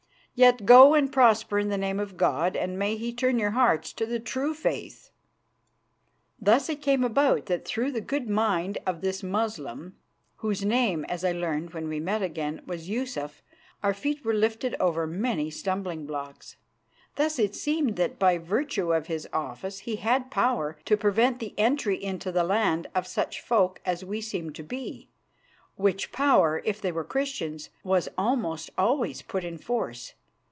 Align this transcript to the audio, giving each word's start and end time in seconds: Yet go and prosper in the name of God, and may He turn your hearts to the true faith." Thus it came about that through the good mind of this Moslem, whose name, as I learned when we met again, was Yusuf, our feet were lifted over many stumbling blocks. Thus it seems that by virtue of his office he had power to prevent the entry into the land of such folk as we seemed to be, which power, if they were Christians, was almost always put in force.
Yet 0.33 0.65
go 0.65 0.95
and 0.95 1.11
prosper 1.11 1.59
in 1.59 1.69
the 1.69 1.77
name 1.77 1.99
of 1.99 2.17
God, 2.17 2.55
and 2.55 2.79
may 2.79 2.95
He 2.97 3.13
turn 3.13 3.37
your 3.37 3.51
hearts 3.51 3.93
to 3.93 4.07
the 4.07 4.19
true 4.19 4.55
faith." 4.55 5.11
Thus 6.39 6.67
it 6.67 6.81
came 6.81 7.03
about 7.03 7.45
that 7.45 7.63
through 7.63 7.91
the 7.91 8.01
good 8.01 8.27
mind 8.27 8.79
of 8.87 9.01
this 9.01 9.21
Moslem, 9.21 9.97
whose 10.37 10.65
name, 10.65 11.05
as 11.05 11.23
I 11.23 11.31
learned 11.31 11.73
when 11.75 11.87
we 11.87 11.99
met 11.99 12.23
again, 12.23 12.61
was 12.65 12.89
Yusuf, 12.89 13.43
our 13.83 13.93
feet 13.93 14.25
were 14.25 14.33
lifted 14.33 14.73
over 14.79 15.05
many 15.05 15.51
stumbling 15.51 16.07
blocks. 16.07 16.55
Thus 17.17 17.37
it 17.37 17.53
seems 17.53 17.93
that 17.97 18.17
by 18.17 18.39
virtue 18.39 18.93
of 18.95 19.05
his 19.07 19.27
office 19.31 19.79
he 19.79 19.97
had 19.97 20.31
power 20.31 20.79
to 20.85 20.97
prevent 20.97 21.37
the 21.37 21.53
entry 21.59 22.01
into 22.01 22.31
the 22.31 22.45
land 22.45 22.87
of 22.95 23.05
such 23.05 23.41
folk 23.41 23.79
as 23.85 24.03
we 24.05 24.21
seemed 24.21 24.55
to 24.55 24.63
be, 24.63 25.09
which 25.75 26.11
power, 26.11 26.63
if 26.65 26.81
they 26.81 26.91
were 26.91 27.03
Christians, 27.03 27.69
was 27.83 28.09
almost 28.17 28.71
always 28.75 29.21
put 29.21 29.43
in 29.43 29.59
force. 29.59 30.13